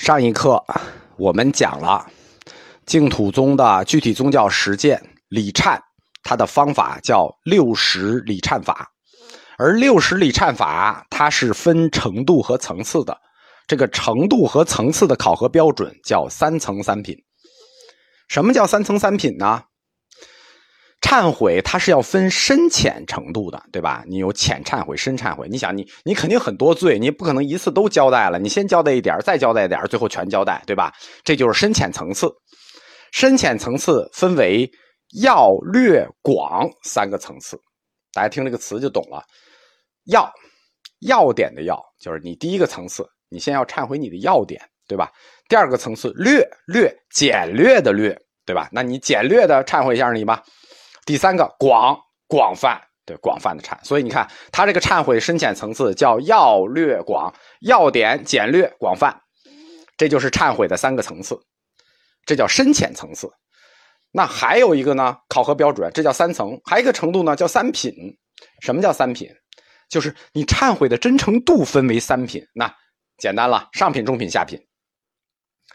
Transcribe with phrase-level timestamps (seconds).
[0.00, 0.64] 上一课
[1.18, 2.06] 我们讲了
[2.86, 4.98] 净土宗的具体宗教实践
[5.28, 5.78] 礼忏，
[6.22, 8.88] 它的方法叫六十礼忏法，
[9.58, 13.14] 而六十礼忏法它是分程度和层次的，
[13.66, 17.14] 这个程度和层次的考核标准叫三层三品。
[18.26, 19.64] 什么叫三层三品呢？
[21.10, 24.04] 忏悔它是要分深浅程度的，对吧？
[24.06, 25.48] 你有浅忏悔、深忏悔。
[25.50, 28.38] 你想，你你肯定很多罪，你不可能一次都交代了。
[28.38, 30.92] 你先交代一点，再交代一点，最后全交代，对吧？
[31.24, 32.30] 这就是深浅层次。
[33.10, 34.70] 深浅层次分为
[35.20, 37.58] 要、略、广三个层次。
[38.12, 39.20] 大家听这个词就懂了。
[40.04, 40.32] 要，
[41.00, 45.10] 要点的要，就是你第一个层次，你先要忏悔你的要点，对吧？
[45.48, 48.16] 第二个层次，略略简略的略，
[48.46, 48.68] 对吧？
[48.70, 50.40] 那你简略的忏悔一下你吧。
[51.06, 59.20] 第三个广广泛，对广泛的忏，所以你看他这个忏悔深浅层次叫要略广，要点简略广泛，
[59.96, 61.40] 这就是忏悔的三个层次，
[62.26, 63.30] 这叫深浅层次。
[64.12, 67.92] 那还有一个呢，考核标准，这叫三层，还有一个程度呢叫三品。
[68.60, 69.28] 什么叫三品？
[69.88, 72.46] 就是你忏悔的真诚度分为三品。
[72.54, 72.72] 那
[73.18, 74.60] 简单了，上品、中品、下品，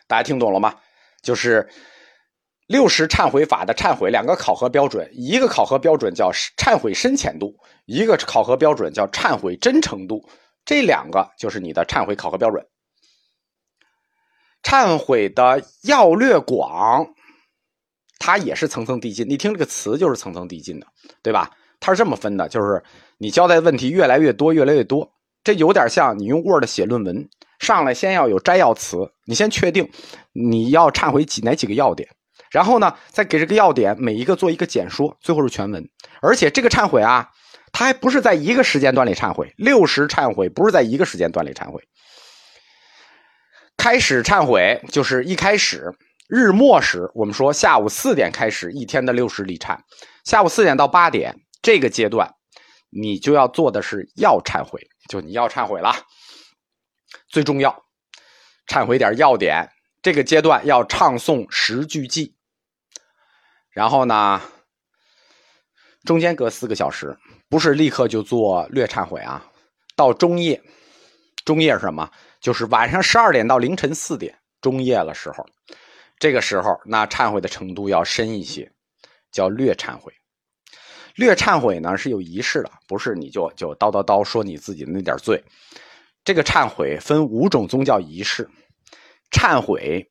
[0.07, 0.75] 大家听懂了吗？
[1.21, 1.67] 就是。
[2.67, 10.27] 六十忏悔法的忏悔两个考核标准，一个考核标准叫忏悔深浅度，一个考核标准叫忏悔真诚度，
[10.65, 12.65] 这两个就是你的忏悔考核标准。
[14.63, 17.07] 忏悔的要略广，
[18.17, 19.29] 它也是层层递进。
[19.29, 20.87] 你听这个词就是层层递进的，
[21.21, 21.51] 对吧？
[21.79, 22.83] 它是这么分的，就是
[23.19, 25.07] 你交代的问题越来越多，越来越多。
[25.43, 29.87] 这有点像你用 Word 写论文，上来先要有摘要词，你先确定
[30.33, 32.09] 你要忏悔几哪几个要点。
[32.55, 35.85] 然后呢，再给这个要点每一个做一个简说，最后是全文。
[36.21, 37.29] 而且这个忏悔啊，
[37.73, 41.83] 它还不是在一个时间段里忏悔，六十忏悔不是在一个时间段里忏悔。
[43.75, 45.93] 开始忏悔就是一开始
[46.29, 49.77] 日末时，我们说下午四点开始一天的六十礼忏，
[50.23, 52.35] 下午四点到八点这个阶段，
[52.89, 54.79] 你就要做的是要忏悔，
[55.09, 55.93] 就你要忏悔了，
[57.27, 57.83] 最重要，
[58.65, 59.69] 忏悔点要点。
[60.01, 62.34] 这个阶段要唱诵十句偈。
[63.75, 64.41] 然后呢，
[66.05, 67.13] 中间隔四个小时，
[67.49, 69.45] 不是立刻就做略忏悔啊。
[69.97, 70.61] 到中夜，
[71.43, 72.09] 中夜是什么？
[72.39, 75.45] 就是晚上十二点到凌晨四点，中夜了时候，
[76.17, 78.71] 这个时候那忏悔的程度要深一些，
[79.29, 80.13] 叫略忏悔。
[81.15, 85.43] 略忏悔呢是有仪式的，不是你就就叨叨叨说你自己的那点罪。
[86.23, 88.49] 这个忏悔分五种宗教仪式：
[89.31, 90.09] 忏悔、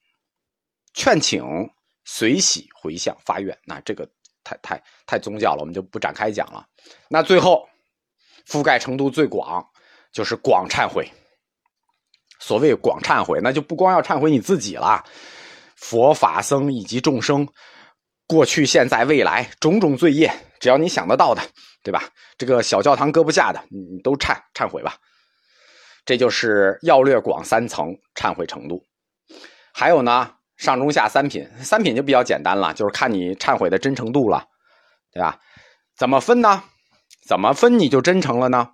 [0.92, 1.42] 劝请。
[2.04, 4.08] 随喜回向发愿，那这个
[4.42, 6.66] 太太太宗教了，我们就不展开讲了。
[7.08, 7.68] 那最后
[8.46, 9.66] 覆盖程度最广，
[10.12, 11.10] 就是广忏悔。
[12.38, 15.02] 所谓广忏悔，那就不光要忏悔你自己了，
[15.76, 17.48] 佛法僧以及众生
[18.26, 21.40] 过去、现在、未来种种罪业，只要你想得到的，
[21.82, 22.04] 对吧？
[22.36, 24.98] 这个小教堂搁不下的，你都忏忏悔吧。
[26.04, 28.84] 这就是要略广三层忏悔程度。
[29.72, 30.30] 还有呢？
[30.64, 34.48] 上中下三品，三品就比较简单了，就是看你忏悔的真诚度了，
[35.12, 35.38] 对吧？
[35.94, 36.64] 怎么分呢？
[37.28, 38.70] 怎么分你就真诚了呢？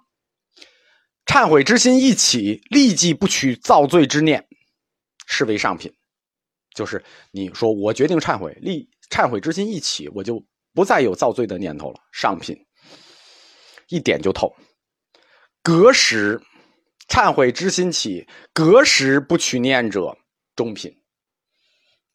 [1.26, 4.46] 忏悔之心一起，立即不取造罪之念，
[5.26, 5.92] 是为上品。
[6.74, 10.40] 就是你说我决定忏悔，立忏悔之心一起，我就
[10.72, 12.56] 不再有造罪的念头了，上品。
[13.88, 14.54] 一点就透。
[15.62, 16.40] 隔时
[17.08, 20.16] 忏悔之心起，隔时不取念者，
[20.54, 20.99] 中品。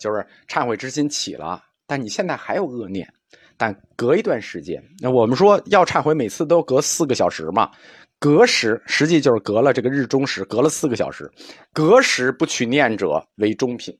[0.06, 3.12] 就是忏悔之心起了，但你现在还有恶念，
[3.58, 7.72] 但隔一段时间，那我们说要忏悔，每次都隔四个小时嘛，
[8.20, 11.28] 隔时实际就是隔了这个日中时，隔了四个小时，
[11.74, 13.98] 隔时不取念者为中品，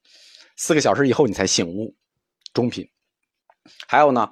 [0.58, 1.92] 四个小时以后你才醒悟，
[2.54, 2.88] 中品。
[3.88, 4.30] 还有呢，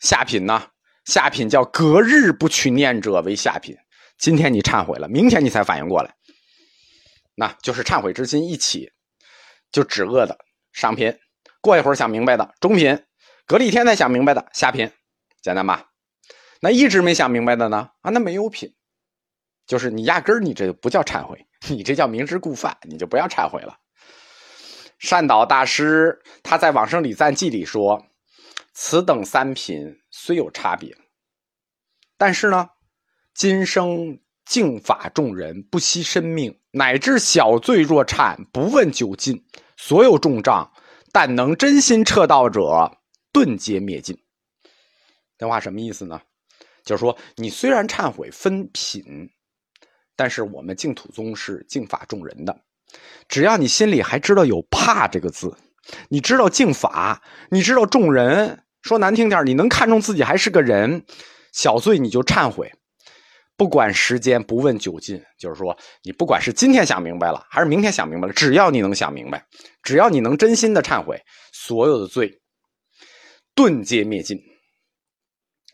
[0.00, 0.62] 下品呢，
[1.06, 3.74] 下品叫隔日不取念者为下品，
[4.18, 6.14] 今天你忏悔了，明天你才反应过来，
[7.34, 8.92] 那就是忏悔之心一起，
[9.70, 10.36] 就止恶的。
[10.72, 11.18] 上品，
[11.60, 13.04] 过一会儿想明白的；中品，
[13.46, 14.90] 隔了一天才想明白的；下品，
[15.40, 15.90] 简单吧？
[16.60, 17.90] 那一直没想明白的呢？
[18.00, 18.74] 啊，那没有品，
[19.66, 23.78] 就是你压根儿你这不叫忏悔， 你这叫明知故犯，你就不要忏悔了。
[24.98, 28.06] 善导大师他在《往生礼赞记》里说
[28.72, 30.96] ：“此等三品虽有差别，
[32.16, 32.70] 但是呢，
[33.34, 39.44] 今生敬法众人，不惜生命，乃至小罪若忏，不问究尽。”
[39.84, 40.70] 所有重障，
[41.10, 42.98] 但能真心彻道者，
[43.32, 44.16] 顿皆灭尽。
[45.36, 46.22] 这话什么意思呢？
[46.84, 49.28] 就是说，你虽然忏悔分品，
[50.14, 52.60] 但是我们净土宗是净法众人的，
[53.26, 55.52] 只要你心里还知道有怕这个字，
[56.08, 57.20] 你知道净法，
[57.50, 61.04] 你知道众人，说难听点，你能看重自己还是个人，
[61.50, 62.72] 小罪你就忏悔，
[63.56, 69.46] 不管时间，不问久近，就是说，你不管是今天想明白了，还是明天想明白了，只要你能想明白，
[69.82, 71.22] 只要你能真心的忏悔，
[71.52, 72.40] 所有的罪
[73.54, 74.38] 顿皆灭尽。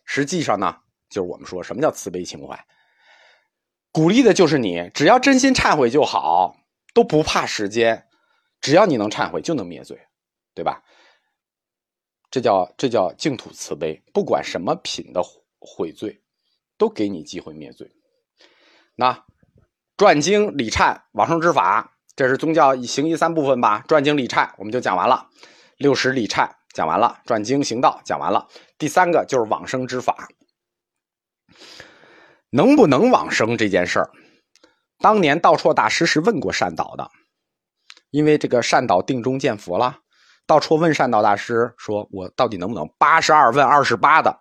[0.04, 0.76] 实际上呢，
[1.08, 2.66] 就是我们说什么叫慈悲情怀，
[3.92, 6.56] 鼓励的就是你，只要真心忏悔就好。
[6.94, 8.08] 都不怕时间，
[8.60, 9.96] 只要你能忏悔，就能灭罪，
[10.52, 10.82] 对吧？
[12.28, 15.22] 这叫这叫净土慈悲，不管什么品的
[15.60, 16.20] 悔罪，
[16.78, 17.90] 都给你机会灭罪。
[18.94, 19.24] 那
[19.96, 23.84] 转经礼忏往生之法，这是宗教行义三部分吧？
[23.86, 25.28] 转经礼忏我们就讲完了，
[25.76, 28.48] 六十礼忏讲完了，转经行道讲完了，
[28.78, 30.28] 第三个就是往生之法，
[32.50, 34.10] 能不能往生这件事儿？
[35.00, 37.10] 当年道绰大师是问过善导的，
[38.10, 40.00] 因为这个善导定中见佛了。
[40.46, 44.40] 道绰问善导大师说：“我到底能不能？”八十二问二十八的，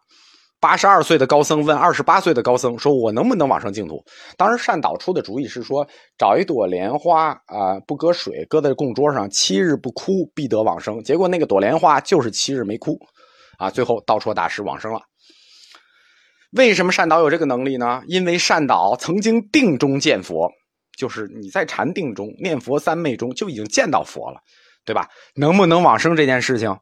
[0.67, 4.03] 八十二岁的高僧问二十八岁的高僧：“说我能不能往生净土？”
[4.35, 5.87] 当时善导出的主意是说
[6.19, 12.99] ：“找一朵莲花啊，不搁水，搁在供桌上，七日不枯，必得往生。”结果那个朵莲花就是七日没枯，
[13.57, 14.99] 啊，最后道绰大师往生了。
[16.51, 18.03] 为什么善导有这个能力呢？
[18.05, 20.51] 因为善导曾经定中见佛，
[20.97, 24.41] 就是你在禅定中念佛三昧中就已经见到佛了，
[24.83, 25.07] 对吧？
[25.33, 26.77] 能不能往生这件事情，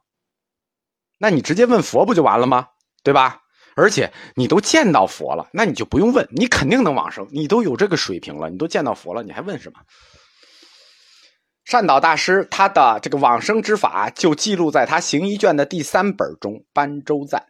[1.20, 2.66] 那你直接问佛不就完了吗？
[3.04, 3.42] 对吧？
[3.76, 7.28] 而且你都见到佛了，那你就不用问，你肯定能往生。
[7.30, 9.78] 你都有这个水平了，你都见到佛了，你还问什么？
[11.64, 17.40] 善导大师他的这个往生之法就记录在他行医卷的第三本中《般舟赞》。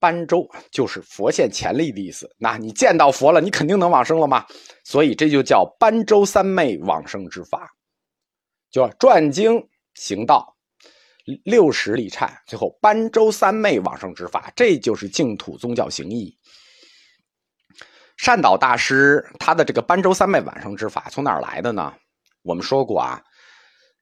[0.00, 2.28] 般舟就是佛现前力的意思。
[2.38, 4.44] 那你见到佛了，你肯定能往生了吗？
[4.84, 7.68] 所以这就叫般舟三昧往生之法，
[8.70, 10.54] 就转经行道，
[11.44, 16.36] 六十里忏，最后般舟三昧往生之法，这就是净土宗教行义。
[18.16, 21.92] 善导大师他的这个般舟三昧往生之法从哪儿来的呢？
[22.42, 23.22] 我们说过啊，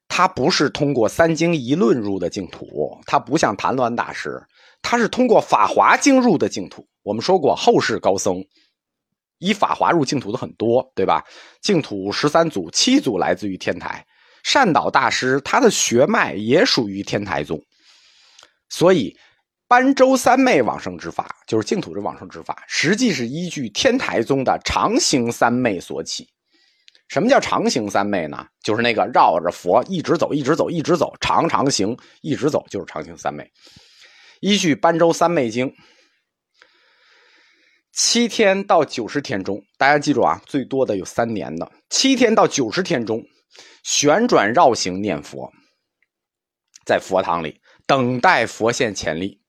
[0.07, 4.41] 他不是通过三经一论入的净土，他不像谭鸾大师。
[4.81, 6.87] 他是通过《法华经》入的净土。
[7.03, 8.43] 我们说过，后世高僧
[9.39, 11.25] 以法华入净土的很多，对吧？
[11.61, 14.05] 净土十三祖，七祖来自于天台。
[14.47, 17.61] 善导大师他的学脉也属于天台宗，
[18.69, 19.13] 所以
[19.67, 26.25] 般舟三昧往生之法，就是净土的往生之法，实际是依据天台宗的常行三昧所起。
[27.09, 28.47] 什么叫常行三昧呢？
[28.63, 33.51] 就是那个绕着佛一直走，一直走，一直走，长长行，一直走，就是常行三昧。
[34.39, 35.69] 依据《般舟三昧经》，
[37.91, 43.21] 七天到九十天中，大家记住啊，最多的有三年的，七天到九十天中，
[43.83, 45.51] 旋转绕行念佛，
[46.85, 49.41] 在佛堂里等待佛现前力。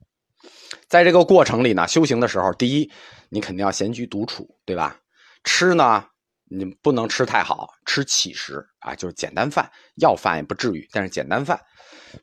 [0.89, 2.91] 在这个过程里呢，修行的时候，第一，
[3.29, 4.99] 你肯定要闲居独处，对吧？
[5.45, 6.05] 吃呢，
[6.45, 11.61] 你不能吃太好，吃乞食啊，就是简单饭，要饭也不至于，但是简单饭，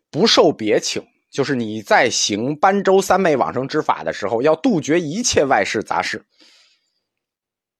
[0.09, 1.03] 不受别请。
[1.31, 6.25] 就是你在行般舟三昧往生之法的时候，要杜绝一切外事杂事，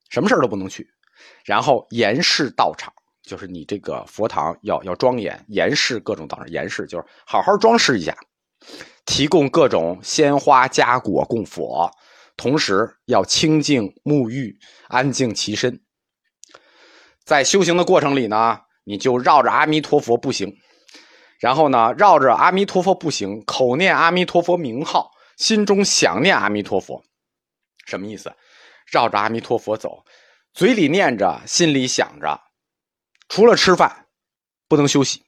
[0.10, 0.86] 什么事都不能去。
[1.46, 2.94] 然后严饰道场，
[3.26, 8.16] 就是你这个佛堂要要庄严，严饰各种道场，严饰就是好好装饰一下，
[9.06, 11.90] 提供各种鲜花佳果供佛，
[12.38, 15.82] 同时要清净沐浴，安静其身。
[17.24, 20.56] 在修行的过程里呢，你就绕着阿弥陀佛步行。
[21.40, 27.04] 然后呢，绕着阿弥陀佛步行，口念阿弥陀佛名号，心中想念阿弥陀佛，
[27.86, 28.32] 什么意思？
[28.90, 30.06] 绕着阿弥陀佛走，
[30.54, 32.40] 嘴里念着，心里想着，
[33.28, 34.08] 除了吃饭，
[34.68, 35.24] 不能休息。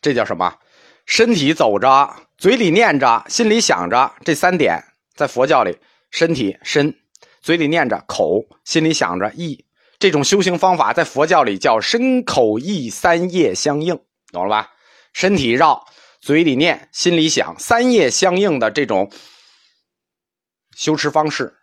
[0.00, 0.58] 这叫什么？
[1.04, 4.82] 身体走着，嘴里念着，心里想着，这三点
[5.14, 5.78] 在佛教里，
[6.10, 6.92] 身体身，
[7.40, 9.64] 嘴里念着口，心里想着意。
[9.98, 13.98] 这种修行方法在佛教里叫身口意三业相应。
[14.32, 14.72] 懂了吧？
[15.12, 15.86] 身体绕，
[16.20, 19.10] 嘴里念，心里想，三业相应的这种
[20.76, 21.56] 修持方式，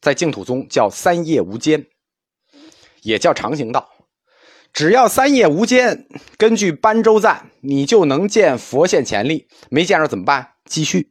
[0.00, 1.84] 在净土宗叫三业无间，
[3.02, 3.88] 也叫常行道。
[4.72, 6.06] 只要三业无间，
[6.38, 9.48] 根据般舟赞，你就能见佛现前力。
[9.68, 10.52] 没见着怎么办？
[10.64, 11.10] 继续，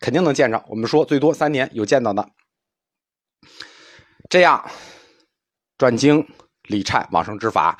[0.00, 0.64] 肯定能见着。
[0.68, 2.26] 我们说最多三年有见到的。
[4.30, 4.70] 这样
[5.76, 6.26] 转经
[6.62, 7.78] 礼忏往生之法。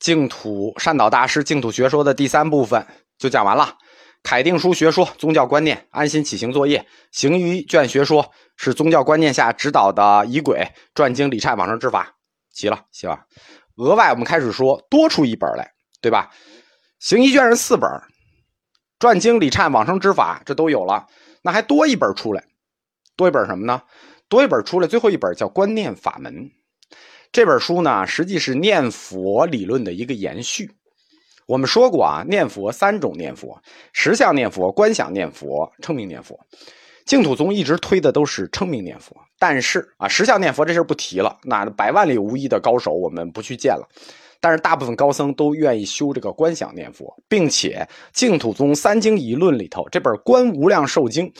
[0.00, 2.84] 净土善导大师净土学说的第三部分
[3.16, 3.78] 就讲完了。
[4.24, 6.84] 凯定书学说宗教观念，安心起行作业。
[7.12, 10.66] 行于卷学说是宗教观念下指导的仪轨。
[10.92, 12.16] 转经礼忏往生之法，
[12.54, 13.26] 齐了，希望
[13.76, 16.30] 额外我们开始说多出一本来，对吧？
[17.00, 17.90] 行医卷是四本，
[18.98, 21.06] 传经礼忏往生之法这都有了，
[21.42, 22.44] 那还多一本出来，
[23.16, 23.82] 多一本什么呢？
[24.28, 26.50] 多一本出来，最后一本叫观念法门。
[27.30, 30.70] 这本书呢，实际是念佛理论的一个延续。
[31.46, 33.60] 我们说过啊，念佛三种念佛：
[33.92, 36.40] 实相念佛、观想念佛、称名念佛。
[37.04, 41.38] 净土宗一直推的都是称名念佛，但是啊，实相念佛这事不提了。
[41.42, 43.86] 那百万里无一的高手，我们不去见了。
[44.40, 51.30] 但是大部分高僧都愿意修这个观想念佛，并且净土宗三经一论里头这本《观无量寿经》，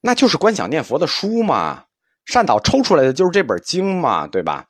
[0.00, 1.84] 那就是观想念佛的书嘛。
[2.24, 4.66] 善导抽出来的就是这本经嘛，对吧？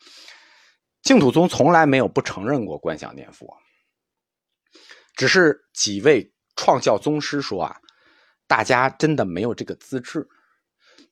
[1.03, 3.47] 净土宗从来没有不承认过观想念佛，
[5.15, 7.77] 只是几位创教宗师说啊。
[8.53, 10.29] 大家真的没有这个资质，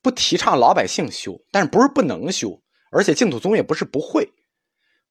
[0.03, 2.61] 不提倡老百姓修，但是不是不能修，
[2.93, 4.31] 而且净土宗也不是不会。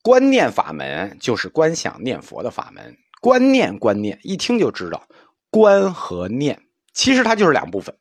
[0.03, 5.07] 观念法门就是观想念佛的法门，观念观念一听就知道，
[5.49, 6.61] 观和念
[6.93, 7.97] 其实它就是两部分，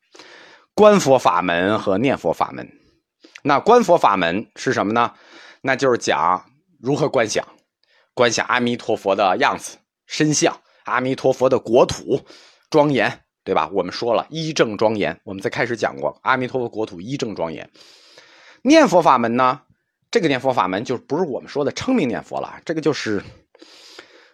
[0.75, 2.71] 观佛法门和念佛法门。
[3.43, 5.15] 那观佛法门是什么呢？
[5.63, 6.45] 那就是讲
[6.79, 7.49] 如何观想，
[8.13, 12.21] 观想阿弥陀佛的样子、身相，阿弥陀佛的国土
[12.69, 13.25] 庄严。
[13.45, 13.71] 对吧？
[13.73, 17.71] 我们说了一正庄严，我们在开始讲过阿弥陀佛国土一正庄严。
[18.63, 19.63] 念佛法门呢？
[20.11, 23.23] 这个念佛法门就不是我们说的称名念佛了，这个就是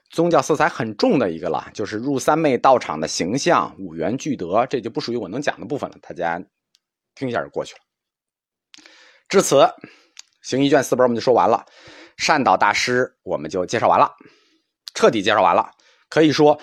[0.08, 5.96] 宗教色彩很重的一个了，就是入三昧道场的形象、五缘具德，这就不属于我能讲的部分了。
[6.00, 6.40] 大家
[7.14, 7.80] 听一下就过去了。
[9.28, 9.68] 至此，
[10.42, 11.66] 行医卷四本我们就说完了，
[12.16, 14.12] 善导大师我们就介绍完了，
[14.94, 15.70] 彻底介绍完了，
[16.08, 16.60] 可以说。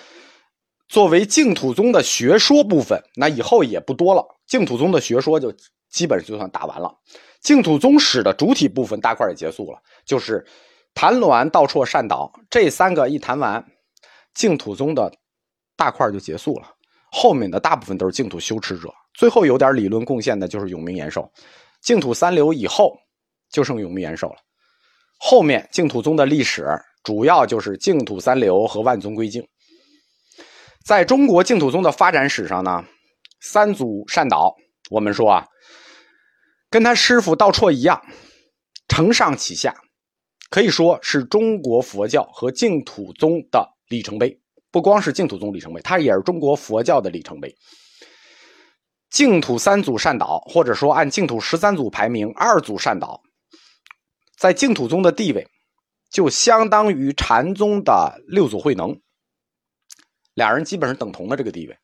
[0.92, 4.22] 作为净土宗的学说部分，那以后也不多了。
[4.46, 5.50] 净土宗的学说就
[5.88, 6.94] 基本就算打完了。
[7.40, 10.44] 净土宗史的主体部分大块也结束了，就是
[10.92, 13.64] 谭鸾、道绰、善导这三个一谈完，
[14.34, 15.10] 净土宗的
[15.78, 16.68] 大块就结束了。
[17.10, 21.26] 后面的大部分都是净土修持者，最后有点理论贡献的就是永明延寿。
[21.80, 22.94] 净土三流以后
[23.50, 24.36] 就剩永明延寿了。
[25.18, 26.66] 后面净土宗的历史
[27.02, 29.42] 主要就是净土三流和万宗归净。
[30.84, 32.84] 在中国净土宗的发展史上呢，
[33.40, 34.54] 三祖善导，
[34.90, 35.46] 我们说啊，
[36.68, 38.02] 跟他师傅道绰一样，
[38.88, 39.74] 承上启下，
[40.50, 44.36] 可以说是中国佛教和净土宗的里程碑。
[44.72, 47.54] 不光是净土宗里程碑，它也是中国佛教的里程碑。
[49.10, 53.20] 净土三祖善导，或者说按净土十三祖排名，二祖善导，
[54.36, 55.46] 在净土宗的地位，
[56.10, 58.98] 就相当于禅宗的六祖慧能。
[60.34, 61.76] 俩人基本上等同的这个地位，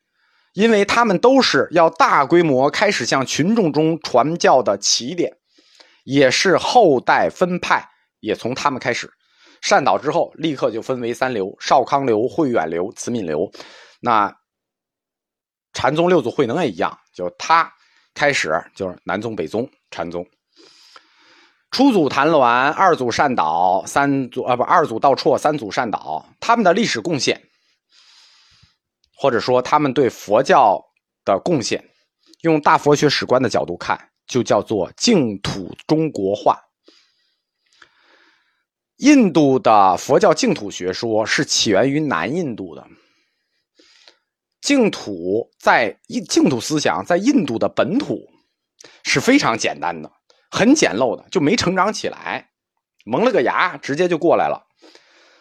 [0.55, 5.37] 因为他们都是要大规模开始向群众中传教的起点，
[6.05, 7.87] 也是后代分派
[8.21, 9.12] 也从他们开始。
[9.61, 13.50] 善导之后，立刻就分为三流：少康流、慧远流、慈悯流。
[14.00, 14.33] 那
[15.73, 17.71] 禅宗六祖慧能也一样，就他
[18.14, 20.25] 开始就是南宗、北宗禅宗。
[21.73, 27.48] 初祖谭鸾，二祖善导，三祖啊不二祖道绰，三祖善导，他们的历史贡献。
[29.20, 30.80] 或者说，他们对佛教
[31.25, 31.84] 的贡献，
[32.42, 33.98] 用大佛学史观的角度看，
[34.28, 36.56] 就叫做净土中国化。
[38.98, 42.87] 印度的佛教净土学说是起源于南印度的，
[44.60, 48.25] 净土在印净土思想在印度的本土
[49.02, 50.08] 是非常简单的，
[50.48, 52.50] 很简陋的，就没成长起来，
[53.04, 54.64] 萌了个芽，直接就过来了。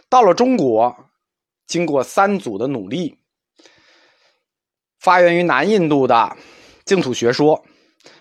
[0.10, 0.96] 到了中国，
[1.67, 3.19] 经过三祖的努力。
[5.00, 6.36] 发源于南印度的
[6.86, 7.63] 净土学说，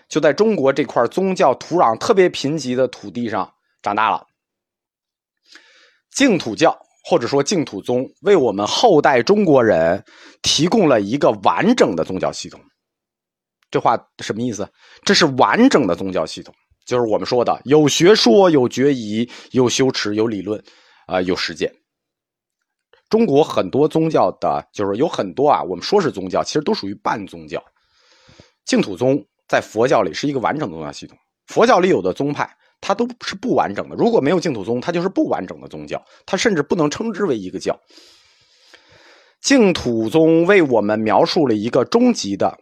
[0.07, 4.25] 就在中国这块宗教土壤特别贫瘠的土地上长大了。
[6.11, 10.03] 净土教或者说净土宗，为我们后代中国人
[10.41, 12.59] 提供了一个完整的宗教系统。
[13.69, 14.67] 这话什么意思？
[15.03, 16.53] 这是完整的宗教系统，
[16.85, 20.63] 就是我们说的有学说、有决疑、有修持、有理论，
[21.05, 21.71] 啊，有实践。
[23.09, 27.63] 中国很多宗教的，就是有很多啊，我们说是宗教，其实都属于半宗教。
[28.65, 31.17] 净土宗在佛教里是一个完整的宗教系统。
[31.45, 33.95] 佛教里有的宗派，它都是不完整的。
[33.95, 37.79] 如果没有净土宗，它就是不完整的宗教，它甚至不能称之为一个教。
[39.39, 42.57] 净土宗为我们描述了一个终极的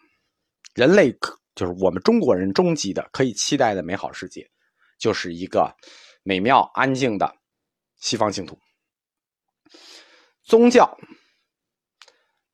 [0.76, 1.12] 人类，
[1.56, 4.48] 就是我们中国人终极的可以期待的美好世界，
[5.00, 5.74] 就是一个
[6.22, 7.34] 美妙安静的
[8.00, 8.56] 西方净土。
[10.46, 10.98] 宗教，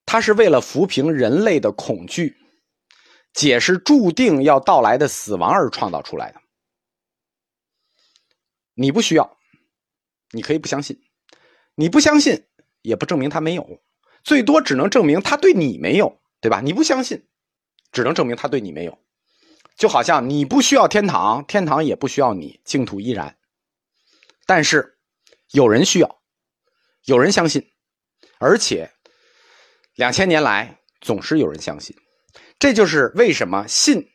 [0.06, 2.38] 它是为了抚平人类的恐惧，
[3.34, 6.42] 解释注定要到来的死亡而创造出来的。
[8.74, 9.38] 你不需要，
[10.32, 11.02] 你可以不相信，
[11.76, 12.48] 你不相信
[12.82, 13.84] 也不证明他没有，
[14.24, 16.62] 最多只能证明他对你没有，对吧？
[16.62, 17.28] 你不相信，
[17.92, 18.98] 只能证明他对你没有。
[19.76, 23.38] 就好像你不需要天堂，天堂也不需要你，净土依然。
[24.46, 24.98] 但是
[25.52, 26.22] 有人需要，
[27.06, 27.71] 有人相信，
[28.42, 28.90] 而且
[29.96, 31.96] 两千年来总是有人相信。
[32.58, 34.10] 这就是为什么信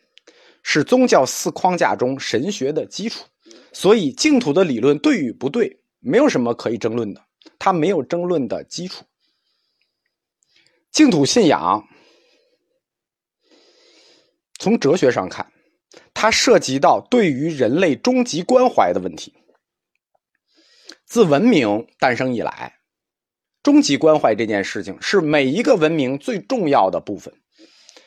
[0.64, 3.25] 是宗教四框架中神学的基础。
[3.73, 7.25] 所以净土的理论对与不对，没有什么可以争论的，
[7.59, 9.04] 它没有争论的基础。
[10.90, 11.87] 净土信仰
[14.59, 15.52] 从哲学上看，
[16.14, 19.33] 它涉及到对于人类终极关怀的问题。
[21.04, 22.75] 自文明诞生以来，
[23.67, 27.35] 终极关怀这件事情是每一个文明最重要的部分，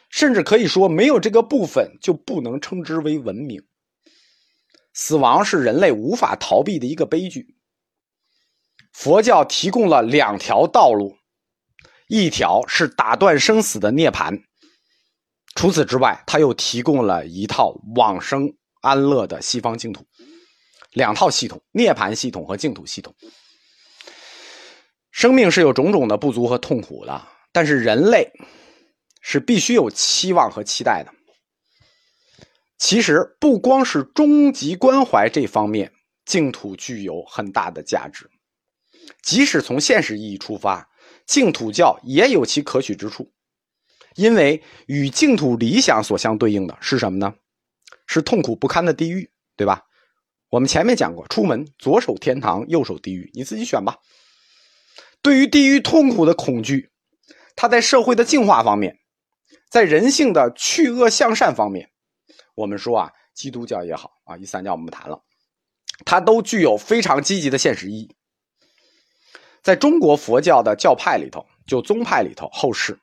[0.09, 3.61] 甚至可以说，没有这个部分就不能称之为文明。
[4.93, 7.57] 死亡是人类无法逃避的一个悲剧。
[8.93, 11.17] 佛教提供了两条道路，
[12.07, 14.41] 一条是打断生死的涅槃，
[15.55, 20.05] 除此之外，他又提供了一套往生安乐的西方净土，
[20.93, 23.13] 两套系统：涅槃系统和净土系统。
[25.19, 28.31] 生命是有种种的不足和痛苦的，但是人类
[29.19, 31.13] 是必须有期望和期待的。
[32.77, 35.91] 其实不光是终极关怀这方面，
[36.23, 38.29] 净土具有很大的价值。
[39.21, 40.89] 即使从现实意义出发，
[41.25, 43.29] 净土教也有其可取之处。
[44.15, 47.35] 因为与净土理想所相对应的是什么呢？
[48.07, 49.83] 是痛苦不堪的地狱，对吧？
[50.49, 53.97] 我们前面讲过，出门左手天堂，右手地狱，你自己选吧。
[55.21, 56.91] 对于地狱痛苦的恐惧，
[57.55, 58.99] 它在社会的净化方面，
[59.69, 61.91] 在人性的去恶向善方面。
[62.55, 65.23] 我们说啊，基督教也好啊，伊斯兰教我们不谈了，
[66.05, 68.15] 它都具有非常积极的现实意义。
[69.61, 72.99] 在中国佛教的教派里头，就宗派里头，后世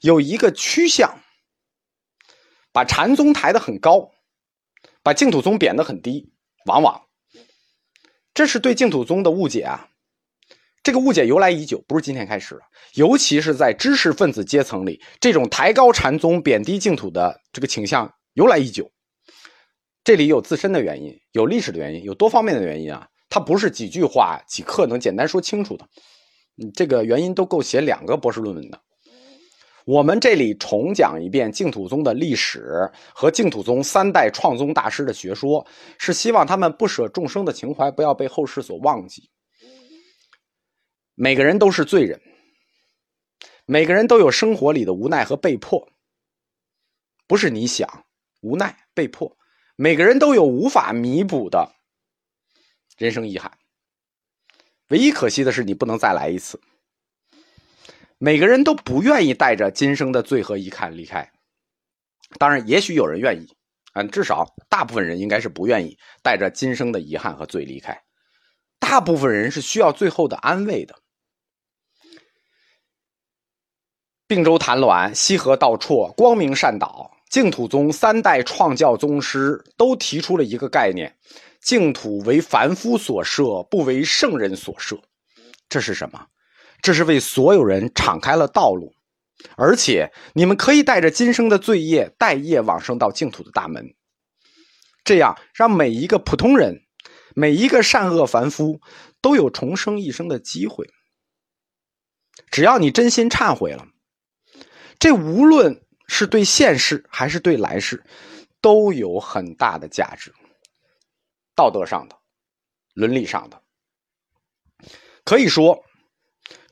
[0.00, 1.20] 有一个趋向，
[2.72, 4.12] 把禅宗抬得很高，
[5.02, 6.32] 把净土宗贬得很低。
[6.66, 7.08] 往往
[8.32, 9.88] 这是对净土宗的误解啊。
[10.82, 12.60] 这个误解由来已久，不是今天开始的。
[12.94, 18.12] 尤其是在知识分子阶层里，这种抬高禅宗、贬低净土的这个倾向。
[18.34, 18.90] 由来已久，
[20.02, 23.06] 这里有自身的原因，有历史的原因，有多方面的原因啊！
[23.28, 25.86] 它不是几句话、几课能简单说清楚的。
[26.60, 28.80] 嗯，这个原因都够写两个博士论文的。
[29.84, 35.66] 我们这里重讲一遍净土宗的历史和净土宗三代创宗大师的学说，
[35.98, 39.30] 是希望他们不舍众生的情怀不要被后世所忘记。
[41.14, 42.20] 每个人都是罪人，
[43.66, 45.88] 每个人都有生活里的无奈和被迫，
[47.26, 48.04] 不是你想。
[48.40, 49.36] 无奈被迫，
[49.76, 51.76] 每个人都有无法弥补的
[52.98, 53.56] 人生遗憾。
[54.88, 56.60] 唯一可惜的是，你不能再来一次。
[58.18, 61.30] 每个人都不愿意带着今生的罪和遗憾离开。
[62.38, 63.54] 当然，也许有人愿意，
[63.92, 68.02] 嗯，至少大部分人应该是不愿意带着今生的遗憾和罪离开。
[68.80, 71.01] 大部分人是需要最后的安慰的。
[74.32, 77.10] 并州谭鸾，西河道绰，光明善导。
[77.28, 81.14] 净土宗三代创教宗师都提出了一个概念：
[81.60, 84.98] 净土为凡夫所设，不为圣人所设。
[85.68, 86.28] 这是什么？
[86.80, 88.94] 这是为所有人敞开了道路，
[89.58, 93.84] 而且你们可以带着今生的罪业，带业往生到净土的大门。
[95.04, 96.80] 这样让每一个普通人，
[97.34, 98.80] 每一个善恶凡夫
[99.20, 100.88] 都有重生一生的机会。
[102.50, 103.86] 只要你真心忏悔了，
[105.02, 105.82] 这无论。
[106.08, 108.04] 是对现世还是对来世，
[108.60, 110.30] 都有很大的价值。
[111.54, 112.18] 道德上的、
[112.92, 113.62] 伦理上的，
[115.24, 115.82] 可以说，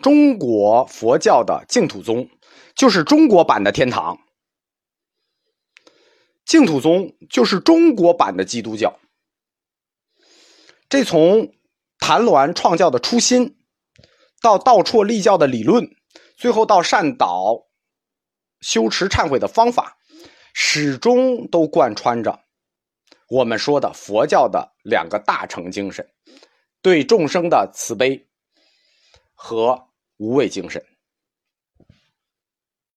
[0.02, 2.28] 中国佛教的净土宗
[2.74, 4.18] 就是中国版的天堂，
[6.44, 9.00] 净土宗就是中国版的基督教。
[10.90, 11.54] 这从
[11.98, 13.56] 谭鸾创教的初心，
[14.42, 15.88] 到道绰立教的理论，
[16.36, 17.69] 最后到善导。
[18.60, 19.96] 修持忏悔的方法，
[20.52, 22.40] 始终都贯穿着
[23.28, 26.06] 我们说的佛教的两个大乘精神：
[26.82, 28.28] 对众生的慈悲
[29.34, 30.84] 和无畏精神。